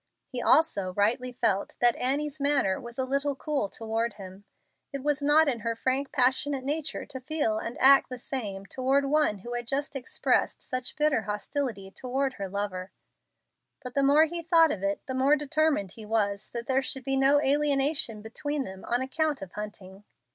He 0.29 0.41
also 0.41 0.93
rightly 0.93 1.31
felt 1.31 1.77
that 1.79 1.95
Annie's 1.95 2.41
manner 2.41 2.81
was 2.81 2.97
a 2.97 3.05
little 3.05 3.35
cool 3.35 3.69
toward 3.69 4.13
him. 4.13 4.45
It 4.91 5.03
was 5.03 5.21
not 5.21 5.47
in 5.47 5.59
her 5.59 5.75
frank, 5.75 6.11
passionate 6.11 6.63
nature 6.63 7.05
to 7.05 7.19
feel 7.21 7.59
and 7.59 7.77
act 7.79 8.09
the 8.09 8.17
same 8.17 8.65
toward 8.65 9.05
one 9.05 9.37
who 9.45 9.53
had 9.53 9.67
just 9.67 9.95
expressed 9.95 10.59
such 10.59 10.95
bitter 10.95 11.21
hostility 11.21 11.91
toward 11.91 12.33
her 12.33 12.49
lover. 12.49 12.91
But 13.83 13.93
the 13.93 14.01
more 14.01 14.25
he 14.25 14.41
thought 14.41 14.71
of 14.71 14.81
it 14.81 15.05
the 15.05 15.13
more 15.13 15.35
determined 15.35 15.91
he 15.91 16.05
was 16.07 16.49
that 16.49 16.65
there 16.65 16.81
should 16.81 17.03
be 17.03 17.15
no 17.15 17.39
alienation 17.39 18.23
between 18.23 18.63
them 18.63 18.83
on 18.85 19.03
account 19.03 19.43
of 19.43 19.51
Hunting. 19.51 20.03